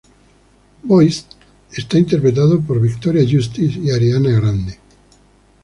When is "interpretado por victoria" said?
1.93-3.21